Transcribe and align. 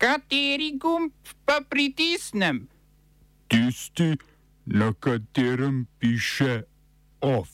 Kateri 0.00 0.78
gumb 0.80 1.12
pa 1.44 1.60
pritisnem? 1.60 2.62
Tisti, 3.52 4.16
na 4.64 4.94
katerem 4.96 5.84
piše 5.98 6.62
OF. 7.20 7.48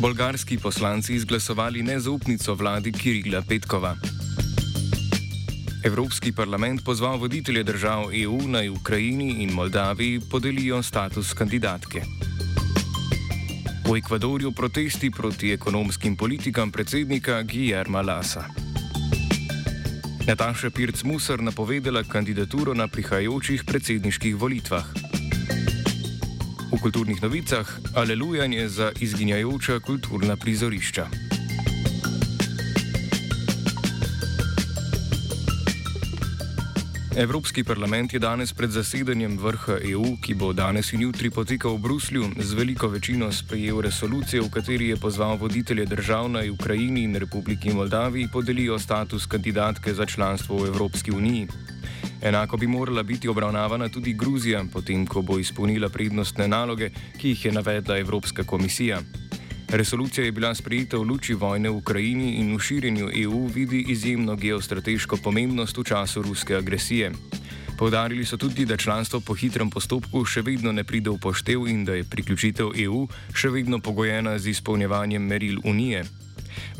Bolgarski 0.00 0.58
poslanci 0.58 1.14
izglasovali 1.14 1.82
nezaupnico 1.82 2.54
vladi 2.54 2.92
Kirila 2.92 3.42
Petkova. 3.48 3.94
Evropski 5.84 6.32
parlament 6.32 6.84
pozval 6.84 7.18
voditelje 7.18 7.62
držav 7.62 8.10
EU 8.22 8.42
naj 8.42 8.68
Ukrajini 8.68 9.42
in 9.42 9.52
Moldaviji 9.52 10.20
podelijo 10.30 10.82
status 10.82 11.32
kandidatke. 11.32 12.02
V 13.90 13.96
Ekvadorju 13.96 14.52
protesti 14.52 15.10
proti 15.10 15.52
ekonomskim 15.52 16.16
politikam 16.16 16.72
predsednika 16.72 17.42
Guillerma 17.42 18.02
Lasa. 18.02 18.57
Nataša 20.28 20.68
Pirc-Musar 20.68 21.40
napovedala 21.40 22.04
kandidaturo 22.04 22.76
na 22.76 22.84
prihajajočih 22.84 23.64
predsedniških 23.64 24.36
volitvah. 24.36 24.84
V 26.68 26.76
kulturnih 26.76 27.16
novicah 27.24 27.64
alelujanje 27.96 28.68
za 28.68 28.92
izginjajoča 29.00 29.80
kulturna 29.80 30.36
prizorišča. 30.36 31.27
Evropski 37.18 37.64
parlament 37.64 38.12
je 38.12 38.18
danes 38.18 38.52
pred 38.52 38.70
zasedanjem 38.70 39.32
vrha 39.42 39.80
EU, 39.90 40.12
ki 40.22 40.36
bo 40.38 40.52
danes 40.54 40.92
in 40.94 41.00
jutri 41.02 41.32
potekal 41.34 41.74
v 41.74 41.82
Bruslju, 41.82 42.28
z 42.38 42.54
veliko 42.54 42.86
večino 42.88 43.32
sprejel 43.32 43.80
resolucijo, 43.82 44.44
v 44.46 44.50
kateri 44.54 44.92
je 44.92 44.96
pozval 44.96 45.34
voditelje 45.34 45.86
držav 45.86 46.28
na 46.30 46.44
Ukrajini 46.46 47.02
in 47.02 47.16
Republiki 47.16 47.74
Moldaviji 47.74 48.28
podelijo 48.32 48.78
status 48.78 49.26
kandidatke 49.26 49.94
za 49.94 50.06
članstvo 50.06 50.62
v 50.62 50.66
Evropski 50.66 51.10
uniji. 51.10 51.48
Enako 52.22 52.56
bi 52.56 52.66
morala 52.66 53.02
biti 53.02 53.28
obravnavana 53.28 53.88
tudi 53.88 54.14
Gruzija, 54.14 54.64
potem 54.72 55.06
ko 55.06 55.22
bo 55.22 55.38
izpolnila 55.38 55.88
prednostne 55.88 56.48
naloge, 56.48 56.90
ki 57.18 57.28
jih 57.28 57.44
je 57.44 57.52
navedla 57.52 57.98
Evropska 57.98 58.44
komisija. 58.44 59.02
Resolucija 59.68 60.24
je 60.24 60.32
bila 60.32 60.54
sprejeta 60.54 60.96
v 60.96 61.04
luči 61.04 61.34
vojne 61.34 61.68
v 61.68 61.76
Ukrajini 61.76 62.40
in 62.40 62.56
v 62.56 62.60
širjenju 62.60 63.10
EU 63.12 63.46
vidi 63.52 63.84
izjemno 63.88 64.36
geostrateško 64.36 65.16
pomembnost 65.20 65.76
v 65.76 65.84
času 65.84 66.22
ruske 66.22 66.56
agresije. 66.56 67.12
Povdarili 67.78 68.24
so 68.24 68.36
tudi, 68.36 68.64
da 68.64 68.76
članstvo 68.76 69.20
po 69.20 69.34
hitrem 69.34 69.70
postopku 69.70 70.24
še 70.24 70.40
vedno 70.42 70.72
ne 70.72 70.84
pride 70.88 71.10
v 71.10 71.20
poštev 71.20 71.68
in 71.68 71.84
da 71.84 72.00
je 72.00 72.08
priključitev 72.08 72.72
EU 72.80 73.04
še 73.36 73.52
vedno 73.52 73.78
pogojena 73.78 74.38
z 74.38 74.56
izpolnjevanjem 74.56 75.22
meril 75.22 75.60
Unije. 75.64 76.04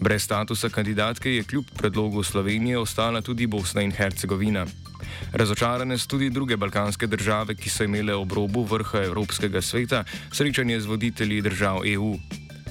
Brez 0.01 0.25
statusa 0.25 0.73
kandidatke 0.73 1.31
je 1.35 1.45
kljub 1.45 1.69
predlogu 1.77 2.23
Slovenije 2.23 2.79
ostala 2.79 3.21
tudi 3.21 3.47
Bosna 3.47 3.85
in 3.85 3.93
Hercegovina. 3.93 4.65
Razočarane 5.33 5.99
so 5.99 6.09
tudi 6.09 6.31
druge 6.31 6.57
balkanske 6.57 7.07
države, 7.07 7.55
ki 7.55 7.69
so 7.69 7.85
imele 7.85 8.15
ob 8.17 8.33
robu 8.33 8.65
vrha 8.65 9.05
Evropskega 9.05 9.63
sveta 9.63 10.05
srečanje 10.33 10.81
z 10.81 10.87
voditelji 10.87 11.43
držav 11.43 11.85
EU. 11.85 12.17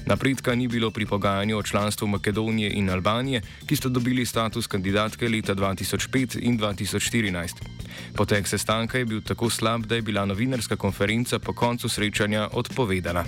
Napredka 0.08 0.54
ni 0.54 0.68
bilo 0.68 0.90
pri 0.90 1.06
pogajanju 1.06 1.58
o 1.58 1.62
članstvu 1.62 2.06
Makedonije 2.08 2.70
in 2.70 2.90
Albanije, 2.90 3.42
ki 3.66 3.76
sta 3.76 3.88
dobili 3.88 4.26
status 4.26 4.66
kandidatke 4.66 5.28
leta 5.28 5.54
2005 5.54 6.38
in 6.40 6.58
2014. 6.58 7.52
Potek 8.16 8.48
sestanka 8.48 8.98
je 8.98 9.04
bil 9.04 9.20
tako 9.20 9.50
slab, 9.50 9.86
da 9.86 9.94
je 9.94 10.02
bila 10.02 10.24
novinarska 10.24 10.76
konferenca 10.76 11.38
po 11.38 11.52
koncu 11.52 11.88
srečanja 11.88 12.48
odpovedana. 12.52 13.24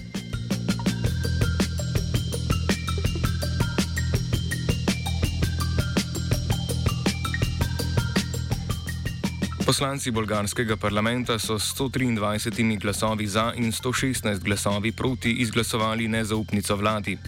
Poslanci 9.70 10.10
bolgarskega 10.10 10.74
parlamenta 10.76 11.38
so 11.38 11.54
s 11.54 11.78
123 11.78 12.78
glasovi 12.82 13.26
za 13.26 13.52
in 13.54 13.70
116 13.70 14.42
glasovi 14.42 14.92
proti 14.92 15.30
izglasovali 15.30 16.08
nezaupnico 16.08 16.76
vladi. 16.76 17.18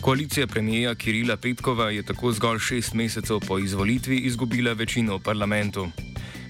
Koalicija 0.00 0.46
premijeja 0.46 0.94
Kirila 0.94 1.36
Petkova 1.36 1.90
je 1.90 2.02
tako 2.02 2.32
zgolj 2.32 2.58
šest 2.58 2.94
mesecev 2.94 3.40
po 3.48 3.58
izvolitvi 3.58 4.16
izgubila 4.18 4.72
večino 4.72 5.16
v 5.16 5.22
parlamentu. 5.22 5.88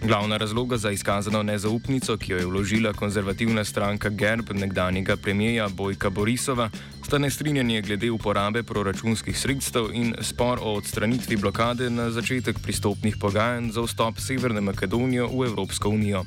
Glavna 0.02 0.36
razloga 0.36 0.76
za 0.76 0.90
izkazano 0.90 1.42
nezaupnico, 1.42 2.16
ki 2.16 2.32
jo 2.32 2.38
je 2.38 2.46
vložila 2.46 2.92
konzervativna 2.92 3.64
stranka 3.64 4.08
Gerb 4.08 4.50
nekdanjega 4.54 5.16
premijeja 5.16 5.68
Bojka 5.68 6.10
Borisova, 6.10 6.70
sta 7.06 7.18
nestrinjanje 7.18 7.82
glede 7.82 8.10
uporabe 8.10 8.62
proračunskih 8.62 9.38
sredstev 9.38 9.90
in 9.92 10.14
spor 10.20 10.58
o 10.62 10.74
odstranitvi 10.74 11.36
blokade 11.36 11.90
na 11.90 12.10
začetek 12.10 12.58
pristopnih 12.62 13.16
pogajanj 13.20 13.70
za 13.70 13.82
vstop 13.82 14.18
Severne 14.18 14.60
Makedonije 14.60 15.22
v 15.22 15.46
Evropsko 15.46 15.88
unijo. 15.88 16.24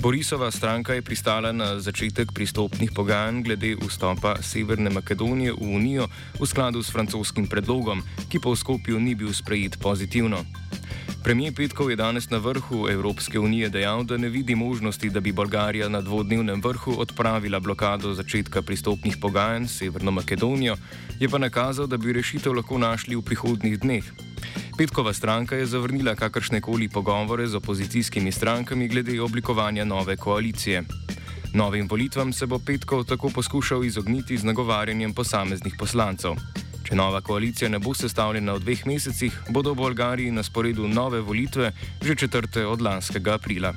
Borisova 0.00 0.50
stranka 0.50 0.94
je 0.94 1.02
pristala 1.02 1.52
na 1.52 1.80
začetek 1.80 2.32
pristopnih 2.34 2.90
pogajanj 2.94 3.42
glede 3.42 3.74
vstopa 3.88 4.36
Severne 4.42 4.90
Makedonije 4.90 5.52
v 5.52 5.74
unijo 5.74 6.08
v 6.40 6.46
skladu 6.46 6.82
s 6.82 6.90
francoskim 6.90 7.46
predlogom, 7.46 8.02
ki 8.28 8.38
v 8.38 8.56
Skopju 8.56 9.00
ni 9.00 9.14
bil 9.14 9.34
sprejet 9.34 9.76
pozitivno. 9.82 10.67
Premijer 11.28 11.52
Petkov 11.52 11.90
je 11.90 11.96
danes 11.96 12.30
na 12.30 12.38
vrhu 12.40 12.88
Evropske 12.88 13.38
unije 13.38 13.68
dejal, 13.68 14.00
da 14.04 14.16
ne 14.16 14.28
vidi 14.28 14.54
možnosti, 14.54 15.10
da 15.10 15.20
bi 15.20 15.32
Bolgarija 15.32 15.88
na 15.88 16.00
dvodnevnem 16.00 16.62
vrhu 16.64 16.94
odpravila 16.98 17.60
blokado 17.60 18.14
začetka 18.14 18.62
pristopnih 18.62 19.16
pogajanj 19.20 19.66
s 19.66 19.76
Severno 19.78 20.10
Makedonijo, 20.10 20.76
je 21.20 21.28
pa 21.28 21.38
nakazal, 21.38 21.86
da 21.86 21.96
bi 21.96 22.12
rešitev 22.12 22.54
lahko 22.56 22.78
našli 22.78 23.16
v 23.16 23.22
prihodnih 23.22 23.76
dneh. 23.80 24.04
Petkova 24.78 25.12
stranka 25.12 25.56
je 25.56 25.66
zavrnila 25.66 26.14
kakršne 26.14 26.60
koli 26.60 26.88
pogovore 26.88 27.46
z 27.46 27.60
opozicijskimi 27.60 28.32
strankami 28.32 28.88
glede 28.88 29.20
oblikovanja 29.20 29.84
nove 29.84 30.16
koalicije. 30.16 30.82
Novim 31.54 31.88
volitvam 31.90 32.32
se 32.32 32.46
bo 32.46 32.58
Petkov 32.58 33.04
tako 33.04 33.28
poskušal 33.28 33.84
izogniti 33.84 34.38
z 34.38 34.44
nagovarjanjem 34.44 35.12
posameznih 35.12 35.74
poslancev. 35.78 36.40
Če 36.88 36.96
nova 36.96 37.20
koalicija 37.20 37.68
ne 37.68 37.76
bo 37.84 37.92
sestavljena 37.92 38.54
v 38.56 38.62
dveh 38.64 38.86
mesecih, 38.88 39.34
bodo 39.52 39.74
v 39.74 39.82
Bolgariji 39.82 40.32
na 40.32 40.40
sporedu 40.40 40.88
nove 40.88 41.20
volitve 41.20 41.72
že 42.00 42.14
četrte 42.16 42.64
od 42.66 42.80
lanskega 42.80 43.34
aprila. 43.36 43.74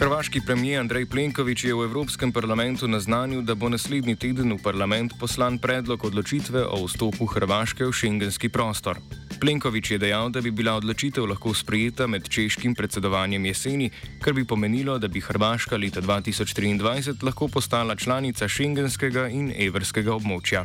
Hrvaški 0.00 0.40
premijer 0.46 0.80
Andrej 0.80 1.06
Plenković 1.06 1.64
je 1.64 1.74
v 1.74 1.86
Evropskem 1.86 2.32
parlamentu 2.32 2.88
naznanil, 2.88 3.42
da 3.46 3.54
bo 3.54 3.68
naslednji 3.68 4.16
teden 4.16 4.56
v 4.56 4.62
parlament 4.62 5.14
poslan 5.20 5.58
predlog 5.58 6.04
odločitve 6.04 6.66
o 6.66 6.82
vstopu 6.86 7.30
Hrvaške 7.30 7.86
v 7.86 7.92
šengenski 7.92 8.48
prostor. 8.48 8.98
Plenković 9.40 9.90
je 9.90 9.98
dejal, 9.98 10.28
da 10.30 10.40
bi 10.40 10.50
bila 10.50 10.74
odločitev 10.76 11.24
lahko 11.24 11.54
sprejeta 11.54 12.06
med 12.06 12.28
češkim 12.28 12.74
predsedovanjem 12.74 13.44
jeseni, 13.46 13.90
kar 14.20 14.32
bi 14.32 14.44
pomenilo, 14.44 14.98
da 14.98 15.08
bi 15.08 15.20
Hrvaška 15.20 15.76
leta 15.76 16.00
2023 16.00 17.24
lahko 17.24 17.48
postala 17.48 17.96
članica 17.96 18.48
šengenskega 18.48 19.28
in 19.28 19.52
evrskega 19.56 20.12
območja. 20.12 20.64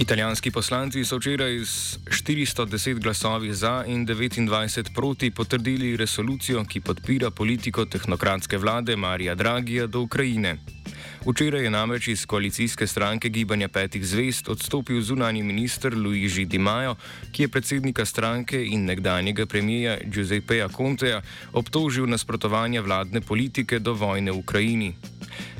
Italijanski 0.00 0.50
poslanci 0.50 1.04
so 1.04 1.16
včeraj 1.16 1.60
s 1.60 1.98
410 2.08 2.98
glasovi 3.02 3.54
za 3.54 3.84
in 3.86 4.06
29 4.06 4.94
proti 4.94 5.30
potrdili 5.30 5.96
resolucijo, 5.96 6.64
ki 6.64 6.80
podpira 6.80 7.30
politiko 7.30 7.84
tehnokratske 7.84 8.58
vlade 8.58 8.96
Marija 8.96 9.34
Dragija 9.34 9.86
do 9.86 10.00
Ukrajine. 10.00 10.79
Včeraj 11.20 11.64
je 11.64 11.70
namreč 11.70 12.08
iz 12.08 12.26
koalicijske 12.26 12.86
stranke 12.86 13.28
Gibanja 13.28 13.68
petih 13.68 14.06
zvest 14.06 14.48
odstopil 14.48 15.02
zunani 15.02 15.42
minister 15.42 15.94
Luigi 15.94 16.44
Di 16.44 16.58
Maio, 16.58 16.94
ki 17.32 17.42
je 17.42 17.48
predsednika 17.48 18.04
stranke 18.04 18.64
in 18.64 18.84
nekdanjega 18.84 19.46
premijeja 19.46 19.98
Giuseppeja 20.04 20.68
Conteja 20.68 21.20
obtožil 21.52 22.06
nasprotovanja 22.06 22.80
vladne 22.80 23.20
politike 23.20 23.78
do 23.78 23.92
vojne 23.92 24.32
v 24.32 24.38
Ukrajini. 24.38 24.94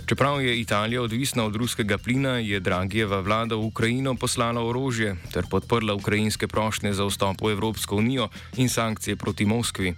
Čeprav 0.06 0.40
je 0.42 0.60
Italija 0.60 1.02
odvisna 1.02 1.44
od 1.44 1.56
ruskega 1.56 1.98
plina, 1.98 2.38
je 2.38 2.60
Dragijeva 2.60 3.20
vlada 3.20 3.54
v 3.54 3.68
Ukrajino 3.68 4.14
poslala 4.14 4.64
orožje 4.64 5.16
ter 5.32 5.44
podprla 5.50 5.94
ukrajinske 5.94 6.48
prošnje 6.48 6.92
za 6.92 7.04
vstop 7.04 7.42
v 7.42 7.52
Evropsko 7.52 7.96
unijo 7.96 8.28
in 8.56 8.68
sankcije 8.68 9.16
proti 9.16 9.46
Moskvi. 9.46 9.94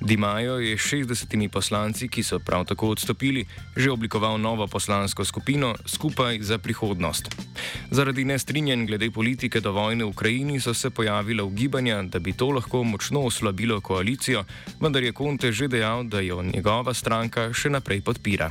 Dimajo 0.00 0.58
je 0.58 0.78
s 0.78 0.92
60 0.92 1.48
poslanci, 1.48 2.08
ki 2.08 2.22
so 2.22 2.38
prav 2.38 2.64
tako 2.64 2.88
odstopili, 2.88 3.44
že 3.76 3.90
oblikoval 3.90 4.40
novo 4.40 4.66
poslansko 4.66 5.24
skupino 5.24 5.74
Skupaj 5.86 6.40
za 6.40 6.58
prihodnost. 6.58 7.28
Zaradi 7.90 8.24
nestrinjanj 8.24 8.86
glede 8.86 9.10
politike 9.10 9.60
do 9.60 9.72
vojne 9.72 10.04
v 10.04 10.08
Ukrajini 10.08 10.60
so 10.60 10.74
se 10.74 10.90
pojavila 10.90 11.44
ugibanja, 11.44 12.02
da 12.02 12.18
bi 12.18 12.32
to 12.32 12.50
lahko 12.50 12.84
močno 12.84 13.20
oslabilo 13.20 13.80
koalicijo, 13.80 14.44
vendar 14.80 15.02
je 15.02 15.12
Conte 15.12 15.52
že 15.52 15.68
dejal, 15.68 16.04
da 16.04 16.20
jo 16.20 16.42
njegova 16.42 16.94
stranka 16.94 17.52
še 17.52 17.70
naprej 17.70 18.00
podpira. 18.00 18.50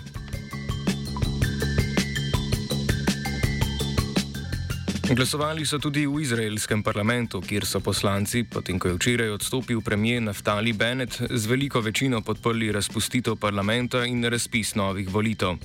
Glasovali 5.10 5.66
so 5.66 5.80
tudi 5.82 6.06
v 6.06 6.22
izraelskem 6.22 6.84
parlamentu, 6.86 7.42
kjer 7.42 7.66
so 7.66 7.80
poslanci, 7.82 8.44
potem 8.46 8.78
ko 8.78 8.92
je 8.92 8.94
včeraj 8.94 9.32
odstopil 9.34 9.82
premijer 9.82 10.22
Naftali 10.22 10.70
Bennett, 10.74 11.18
z 11.30 11.50
veliko 11.50 11.82
večino 11.82 12.22
podprli 12.22 12.70
razpustitev 12.72 13.34
parlamenta 13.42 14.06
in 14.06 14.22
razpis 14.30 14.76
novih 14.76 15.10
volitev. 15.10 15.58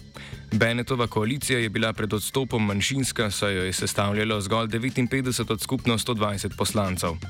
Bennettova 0.52 1.06
koalicija 1.06 1.58
je 1.58 1.68
bila 1.68 1.92
pred 1.92 2.12
odstopom 2.12 2.64
manjšinska, 2.66 3.30
saj 3.30 3.56
jo 3.56 3.64
je 3.64 3.72
sestavljalo 3.72 4.40
zgolj 4.40 4.68
59 4.68 5.52
od 5.52 5.60
skupno 5.60 5.98
120 5.98 6.56
poslancev. 6.56 7.20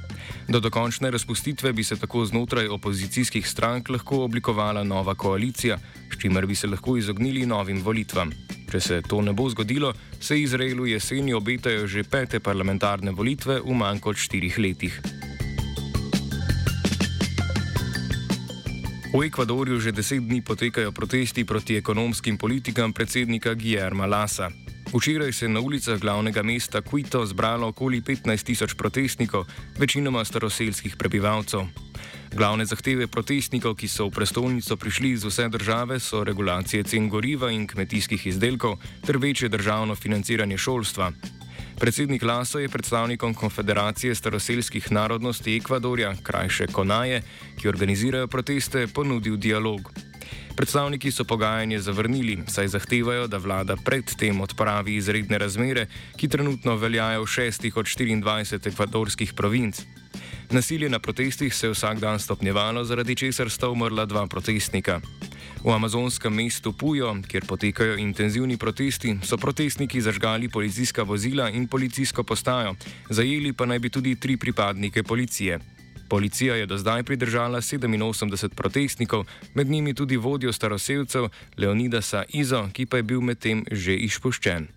Do 0.49 0.61
dokončne 0.61 1.11
razpustitve 1.11 1.73
bi 1.73 1.85
se 1.85 1.97
tako 1.97 2.27
znotraj 2.27 2.69
opozicijskih 2.69 3.49
strank 3.49 3.89
lahko 3.89 4.23
oblikovala 4.25 4.85
nova 4.85 5.15
koalicija, 5.15 5.79
s 6.15 6.21
čimer 6.23 6.47
bi 6.47 6.55
se 6.55 6.67
lahko 6.67 6.97
izognili 6.97 7.47
novim 7.47 7.83
volitvam. 7.83 8.31
Če 8.75 8.81
se 8.83 8.97
to 9.07 9.21
ne 9.23 9.31
bo 9.31 9.45
zgodilo, 9.47 9.93
se 10.19 10.35
Izraelu 10.35 10.89
jeseni 10.91 11.31
obetajo 11.31 11.87
že 11.87 12.03
pete 12.03 12.41
parlamentarne 12.43 13.13
volitve 13.15 13.61
v 13.63 13.71
manj 13.71 14.01
kot 14.03 14.19
štirih 14.19 14.59
letih. 14.59 14.97
V 19.15 19.23
Ekvadorju 19.23 19.79
že 19.79 19.95
deset 19.95 20.27
dni 20.27 20.43
potekajo 20.43 20.91
protesti 20.91 21.47
proti 21.47 21.79
ekonomskim 21.79 22.35
politikam 22.35 22.91
predsednika 22.91 23.55
Guillerma 23.55 24.11
Lasa. 24.11 24.51
Včeraj 24.95 25.33
se 25.33 25.45
je 25.45 25.49
na 25.49 25.61
ulicah 25.61 25.99
glavnega 25.99 26.43
mesta 26.43 26.81
Quito 26.81 27.27
zbralo 27.27 27.69
okoli 27.69 28.01
15 28.01 28.45
tisoč 28.45 28.75
protestnikov, 28.75 29.47
večinoma 29.79 30.25
staroselskih 30.25 30.97
prebivalcev. 30.97 31.67
Glavne 32.35 32.65
zahteve 32.65 33.07
protestnikov, 33.07 33.75
ki 33.75 33.89
so 33.89 34.07
v 34.07 34.15
prestolnico 34.15 34.77
prišli 34.77 35.11
iz 35.11 35.25
vse 35.25 35.49
države, 35.49 35.99
so 36.01 36.23
regulacije 36.25 36.85
cen 36.85 37.09
goriva 37.09 37.51
in 37.51 37.67
kmetijskih 37.67 38.27
izdelkov 38.27 38.79
ter 39.07 39.19
večje 39.19 39.49
državno 39.49 39.95
financiranje 39.95 40.59
šolstva. 40.59 41.11
Predsednik 41.81 42.23
Laso 42.23 42.59
je 42.59 42.69
predstavnikom 42.69 43.35
Konfederacije 43.35 44.15
staroselskih 44.15 44.93
narodnosti 44.93 45.57
Ekvadorja, 45.57 46.15
krajše 46.23 46.67
Konaje, 46.67 47.23
ki 47.59 47.69
organizirajo 47.69 48.27
proteste, 48.27 48.87
ponudil 48.87 49.37
dialog. 49.37 49.91
Predstavniki 50.57 51.11
so 51.11 51.25
pogajanje 51.25 51.81
zavrnili, 51.81 52.39
saj 52.47 52.69
zahtevajo, 52.69 53.27
da 53.27 53.39
vlada 53.39 53.77
predtem 53.77 54.41
odpravi 54.41 54.95
izredne 54.97 55.39
razmere, 55.39 55.87
ki 56.17 56.29
trenutno 56.29 56.77
veljajo 56.77 57.25
v 57.25 57.27
šestih 57.27 57.77
od 57.77 57.87
24 57.87 58.69
ekvadorskih 58.71 59.33
provinc. 59.35 59.83
Nasilje 60.51 60.89
na 60.89 60.99
protestih 60.99 61.55
se 61.55 61.67
je 61.67 61.73
vsak 61.73 61.99
dan 61.99 62.21
stopnjevalo, 62.21 62.85
zaradi 62.85 63.17
česar 63.17 63.51
sta 63.51 63.69
umrla 63.69 64.07
dva 64.07 64.27
protestnika. 64.27 65.01
V 65.65 65.73
amazonskem 65.73 66.35
mestu 66.35 66.73
Pujo, 66.73 67.17
kjer 67.29 67.47
potekajo 67.49 67.99
intenzivni 67.99 68.57
protesti, 68.57 69.19
so 69.25 69.37
protestniki 69.37 70.01
zažgali 70.01 70.49
policijska 70.49 71.03
vozila 71.03 71.51
in 71.51 71.67
policijsko 71.69 72.23
postajo, 72.23 72.77
zajeli 73.11 73.53
pa 73.53 73.67
naj 73.67 73.79
bi 73.79 73.91
tudi 73.91 74.15
tri 74.15 74.37
pripadnike 74.37 75.03
policije. 75.03 75.74
Policija 76.09 76.55
je 76.55 76.67
do 76.67 76.79
zdaj 76.79 77.03
pridržala 77.03 77.61
87 77.61 78.49
protestnikov, 78.55 79.25
med 79.55 79.71
njimi 79.71 79.95
tudi 79.95 80.17
vodjo 80.17 80.53
staroseljcev 80.53 81.29
Leonidasa 81.57 82.25
Izo, 82.29 82.69
ki 82.73 82.87
pa 82.87 82.97
je 82.97 83.03
bil 83.03 83.21
medtem 83.21 83.65
že 83.71 83.97
izpuščen. 83.97 84.69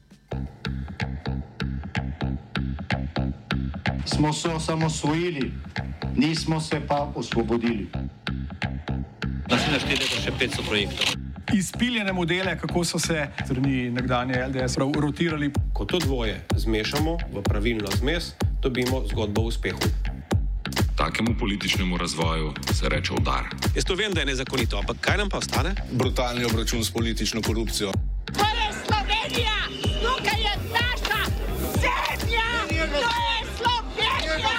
smo 4.18 4.34
se 4.34 4.50
osamosvojili, 4.50 5.52
nismo 6.16 6.60
se 6.62 6.82
pa 6.88 7.12
osvobodili. 7.16 7.88
Naslednje 9.50 9.80
štiri 9.80 10.00
leta 10.02 10.22
še 10.24 10.32
500 10.40 10.66
projektov. 10.68 11.06
Izpiljene 11.54 12.14
modele, 12.14 12.58
kako 12.60 12.84
so 12.84 13.00
se 13.00 13.28
strani 13.46 13.92
nekdanje 13.92 14.42
LDS 14.48 14.78
rotirali. 14.78 15.52
Ko 15.74 15.86
to 15.86 16.00
dvoje 16.00 16.42
zmešamo 16.56 17.18
v 17.34 17.44
pravilno 17.44 17.94
zmes, 18.00 18.34
dobimo 18.62 19.04
zgodbo 19.08 19.42
o 19.42 19.54
uspehu. 19.54 19.97
Takemu 20.98 21.36
političnemu 21.40 21.98
razvoju 21.98 22.54
se 22.74 22.90
reče 22.90 23.14
udar. 23.14 23.44
Jaz 23.76 23.86
to 23.86 23.96
vem, 23.96 24.14
da 24.14 24.20
je 24.20 24.26
nezakonito, 24.26 24.78
ampak 24.78 24.98
kaj 25.02 25.18
nam 25.18 25.30
pa 25.30 25.38
ostane? 25.38 25.76
Brutalni 25.92 26.46
obračun 26.46 26.84
s 26.84 26.92
politično 26.92 27.42
korupcijo. 27.42 27.92
To 28.34 28.46
je 28.60 28.68
Slovenija, 28.86 29.58
tukaj 30.02 30.42
je 30.42 30.54
naša 30.74 31.22
zemlja, 31.82 32.48
to 32.90 33.14
je 33.30 33.38
Slovenija, 33.58 34.56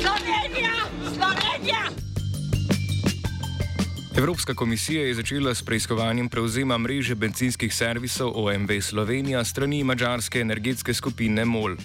Slovenija, 0.00 0.74
Slovenija. 1.16 1.82
Evropska 4.16 4.54
komisija 4.54 5.02
je 5.06 5.14
začela 5.14 5.54
s 5.54 5.62
preiskovanjem 5.62 6.28
prevzema 6.28 6.78
mreže 6.78 7.14
benzinskih 7.14 7.74
servisov 7.74 8.32
OMV 8.34 8.80
Slovenija 8.80 9.44
strani 9.44 9.84
mađarske 9.84 10.40
energetske 10.40 10.94
skupine 10.94 11.44
MOL. 11.44 11.76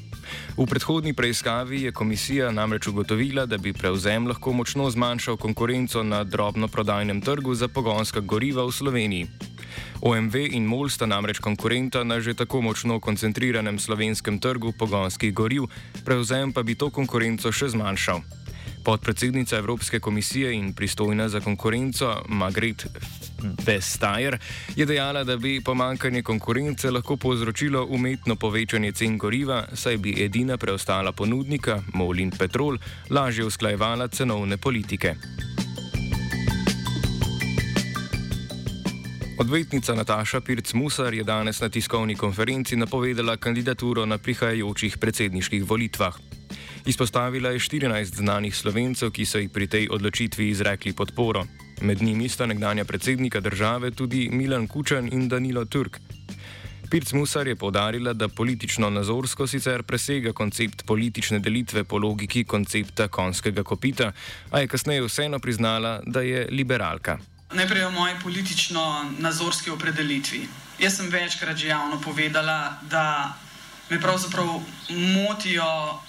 V 0.58 0.66
predhodni 0.66 1.14
preiskavi 1.14 1.82
je 1.82 1.92
komisija 1.92 2.52
namreč 2.52 2.88
ugotovila, 2.88 3.46
da 3.46 3.58
bi 3.58 3.74
prevzem 3.74 4.28
lahko 4.28 4.54
močno 4.54 4.90
zmanjšal 4.90 5.38
konkurenco 5.38 6.04
na 6.04 6.24
drobno 6.24 6.68
prodajnem 6.68 7.22
trgu 7.22 7.56
za 7.56 7.68
pogonska 7.68 8.20
goriva 8.20 8.66
v 8.66 8.72
Sloveniji. 8.72 9.28
OMV 10.02 10.36
in 10.52 10.66
MOL 10.66 10.90
sta 10.90 11.06
namreč 11.06 11.40
konkurenta 11.40 12.04
na 12.04 12.20
že 12.20 12.34
tako 12.34 12.62
močno 12.62 13.00
koncentriranem 13.00 13.80
slovenskem 13.80 14.40
trgu 14.40 14.74
pogonskih 14.74 15.34
goriv, 15.34 15.70
prevzem 16.06 16.54
pa 16.54 16.64
bi 16.64 16.76
to 16.76 16.90
konkurenco 16.90 17.52
še 17.52 17.70
zmanjšal. 17.70 18.41
Podpredsednica 18.84 19.58
Evropske 19.58 20.00
komisije 20.00 20.54
in 20.54 20.74
pristojna 20.74 21.30
za 21.30 21.40
konkurenco 21.40 22.24
Margret 22.28 22.88
Vestager 23.66 24.38
je 24.76 24.86
dejala, 24.86 25.24
da 25.24 25.38
bi 25.38 25.62
pomankanje 25.66 26.22
konkurence 26.22 26.92
lahko 26.92 27.18
povzročilo 27.18 27.86
umetno 27.90 28.36
povečanje 28.36 28.92
cen 28.92 29.18
goriva, 29.18 29.68
saj 29.74 29.98
bi 29.98 30.24
edina 30.24 30.58
preostala 30.58 31.12
ponudnika, 31.12 31.82
MOL 31.94 32.20
in 32.20 32.32
Petrol, 32.32 32.78
lažje 33.10 33.46
usklajevala 33.46 34.08
cenovne 34.08 34.58
politike. 34.58 35.16
Odvetnica 39.42 39.96
Nataša 39.96 40.42
Pirc-Musar 40.42 41.14
je 41.14 41.24
danes 41.24 41.62
na 41.62 41.70
tiskovni 41.70 42.16
konferenci 42.16 42.76
napovedala 42.76 43.38
kandidaturo 43.38 44.06
na 44.06 44.18
prihajajočih 44.18 44.98
predsedniških 44.98 45.64
volitvah. 45.70 46.18
Izpostavila 46.86 47.50
je 47.50 47.60
14 47.60 48.16
znanih 48.16 48.56
slovencev, 48.56 49.12
ki 49.12 49.26
so 49.26 49.38
jih 49.38 49.50
pri 49.54 49.68
tej 49.68 49.88
odločitvi 49.92 50.50
izrekli 50.50 50.94
podporo. 50.94 51.46
Med 51.82 52.02
njimi 52.02 52.30
sta 52.30 52.46
nekdanja 52.46 52.86
predsednika 52.86 53.40
države 53.40 53.92
tudi 53.92 54.30
Milan 54.32 54.68
Kučan 54.68 55.10
in 55.14 55.30
Danilo 55.30 55.66
Turk. 55.66 56.00
Pirc 56.92 57.14
Musar 57.14 57.48
je 57.48 57.56
povdarila, 57.56 58.14
da 58.14 58.28
politično 58.28 58.90
nazorsko 58.90 59.48
sicer 59.48 59.84
presega 59.84 60.34
koncept 60.34 60.86
politične 60.86 61.40
delitve 61.40 61.84
po 61.84 61.98
logiki 61.98 62.44
koncepta 62.44 63.08
konskega 63.08 63.64
kopita, 63.64 64.12
a 64.52 64.60
je 64.60 64.68
kasneje 64.68 65.06
vseeno 65.06 65.40
priznala, 65.40 66.02
da 66.06 66.22
je 66.22 66.48
liberalka. 66.52 67.18
Najprej 67.54 67.86
o 67.86 67.92
moji 67.92 68.16
politično-nazorski 68.24 69.72
opredelitvi. 69.72 70.48
Jaz 70.80 70.98
sem 70.98 71.10
večkrat 71.10 71.58
že 71.58 71.68
javno 71.68 72.02
povedala, 72.02 72.80
da 72.90 73.38
me 73.90 74.02
pravzaprav 74.02 74.48
motijo 74.90 76.00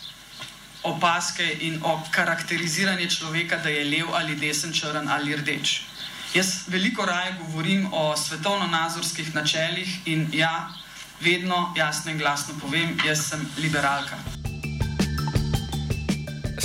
opaske 0.82 1.46
in 1.60 1.80
o 1.82 2.00
karakteriziranje 2.10 3.10
človeka, 3.10 3.56
da 3.56 3.68
je 3.68 3.84
lev 3.84 4.14
ali 4.14 4.36
desen, 4.36 4.72
črn 4.72 5.08
ali 5.08 5.36
rdeč. 5.36 5.80
Jaz 6.34 6.68
veliko 6.68 7.06
raje 7.06 7.34
govorim 7.40 7.88
o 7.92 8.16
svetovno-nazorskih 8.16 9.34
načelih 9.34 10.06
in 10.06 10.28
ja, 10.32 10.72
vedno 11.20 11.74
jasno 11.76 12.10
in 12.10 12.18
glasno 12.18 12.54
povem, 12.60 12.98
jaz 13.06 13.28
sem 13.28 13.48
liberalka. 13.58 14.51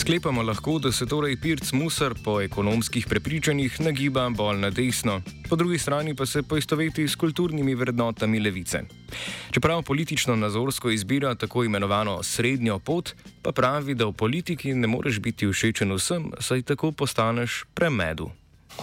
Sklepamo 0.07 0.41
lahko, 0.41 0.79
da 0.79 0.91
se 0.91 1.05
torej 1.05 1.35
Pirc 1.35 1.71
Musar 1.71 2.13
po 2.23 2.37
ekonomskih 2.41 3.07
prepričanjih 3.07 3.81
nagiba 3.81 4.29
bolj 4.29 4.61
na 4.61 4.69
desno, 4.69 5.17
po 5.49 5.55
drugi 5.55 5.79
strani 5.79 6.15
pa 6.15 6.25
se 6.25 6.43
poistoveti 6.43 7.07
s 7.07 7.15
kulturnimi 7.15 7.75
vrednotami 7.75 8.39
levice. 8.39 8.81
Čeprav 9.51 9.83
politično 9.83 10.35
nazorsko 10.35 10.89
izbira 10.89 11.35
tako 11.35 11.63
imenovano 11.63 12.23
srednjo 12.23 12.79
pot, 12.79 13.11
pa 13.41 13.51
pravi, 13.51 13.95
da 13.95 14.05
v 14.05 14.13
politiki 14.13 14.73
ne 14.73 14.87
moreš 14.87 15.19
biti 15.19 15.51
všečen 15.51 15.91
vsem, 15.91 16.31
saj 16.39 16.61
tako 16.61 16.91
postaneš 16.91 17.65
premedu. 17.73 18.31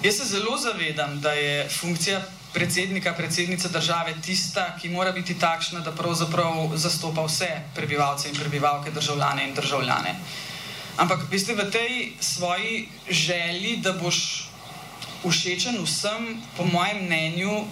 Jaz 0.04 0.20
se 0.20 0.28
zelo 0.28 0.58
zavedam, 0.60 1.20
da 1.20 1.32
je 1.32 1.68
funkcija 1.80 2.20
predsednika, 2.52 3.14
predsednice 3.16 3.68
države 3.68 4.14
tista, 4.22 4.76
ki 4.76 4.88
mora 4.88 5.12
biti 5.12 5.38
takšna, 5.40 5.80
da 5.80 5.92
pravzaprav 5.92 6.76
zastopa 6.76 7.24
vse 7.24 7.48
prebivalce 7.74 8.28
in 8.28 8.36
prebivalke, 8.36 8.90
državljane 8.90 9.48
in 9.48 9.54
državljane. 9.54 10.20
Ampak, 10.94 11.26
veste, 11.26 11.54
v 11.54 11.70
tej 11.70 11.92
svoji 12.20 12.88
želji, 13.10 13.82
da 13.82 13.92
boš 13.98 14.46
všečen 15.26 15.82
vsem, 15.82 16.38
po 16.56 16.62
mojem 16.64 17.06
mnenju, 17.06 17.66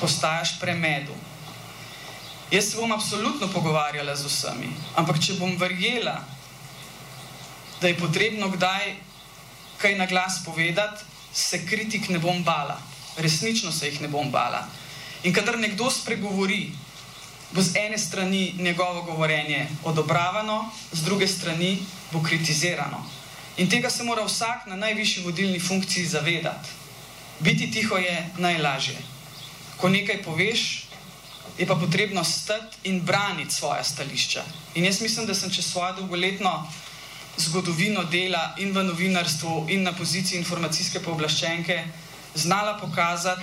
postaješ 0.00 0.58
premedu. 0.60 1.14
Jaz 2.50 2.70
se 2.70 2.76
bom 2.76 2.92
absolutno 2.92 3.48
pogovarjala 3.48 4.16
z 4.16 4.26
vsemi, 4.26 4.68
ampak 4.98 5.22
če 5.22 5.38
bom 5.38 5.54
verjela, 5.56 6.18
da 7.80 7.88
je 7.88 7.96
potrebno 7.96 8.50
kdaj 8.50 8.96
kaj 9.80 9.96
na 9.96 10.06
glas 10.06 10.42
povedati, 10.44 11.04
se 11.32 11.64
kritik 11.66 12.08
ne 12.08 12.18
bom 12.18 12.42
bala. 12.44 12.76
Resnično 13.16 13.72
se 13.72 13.88
jih 13.88 14.00
ne 14.00 14.08
bom 14.08 14.30
bala. 14.30 14.66
In 15.22 15.32
kadar 15.32 15.58
nekdo 15.58 15.90
spregovori, 15.90 16.72
bo 17.52 17.62
z 17.62 17.76
ene 17.76 17.98
strani 17.98 18.54
njegovo 18.58 19.02
govorjenje 19.02 19.66
odobravano, 19.84 20.70
z 20.92 21.02
druge 21.02 21.28
strani 21.28 21.78
bo 22.12 22.22
kritizirano. 22.22 23.06
In 23.56 23.70
tega 23.70 23.90
se 23.90 24.04
mora 24.04 24.24
vsak 24.24 24.66
na 24.66 24.76
najvišji 24.76 25.22
vodilni 25.22 25.60
funkciji 25.60 26.06
zavedati. 26.06 26.68
Biti 27.40 27.70
tiho 27.70 27.96
je 27.96 28.30
najlažje. 28.38 28.96
Ko 29.76 29.88
nekaj 29.88 30.22
poveš, 30.22 30.84
je 31.58 31.66
pa 31.66 31.74
potrebno 31.74 32.24
stati 32.24 32.76
in 32.84 33.00
braniti 33.00 33.54
svoje 33.54 33.84
stališča. 33.84 34.42
In 34.74 34.84
jaz 34.84 35.00
mislim, 35.00 35.26
da 35.26 35.34
sem 35.34 35.50
čez 35.50 35.66
svojo 35.66 35.92
dolgoletno 35.92 36.66
zgodovino 37.36 38.04
dela 38.04 38.54
in 38.58 38.72
v 38.72 38.84
novinarstvu, 38.84 39.66
in 39.68 39.82
na 39.82 39.92
poziciji 39.92 40.38
informacijske 40.38 41.00
pooblaščenke 41.00 41.84
znala 42.34 42.78
pokazati, 42.78 43.42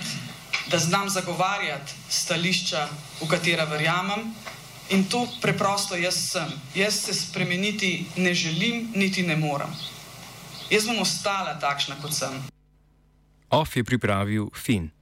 da 0.71 0.79
znam 0.79 1.09
zagovarjati 1.09 1.93
stališča, 2.09 2.87
v 3.21 3.27
katera 3.27 3.63
verjamem. 3.63 4.33
In 4.89 5.03
to 5.09 5.27
preprosto 5.41 5.95
jaz 5.95 6.15
sem. 6.15 6.51
Jaz 6.75 6.93
se 6.93 7.13
spremeniti 7.13 8.05
ne 8.15 8.33
želim, 8.33 8.91
niti 8.95 9.23
ne 9.23 9.35
morem. 9.35 9.69
Jaz 10.69 10.87
bom 10.87 10.99
ostala 10.99 11.59
takšna, 11.59 11.95
kot 12.01 12.13
sem. 12.13 12.43
Off 13.49 13.75
je 13.75 13.83
pripravil 13.83 14.49
Fin. 14.55 14.96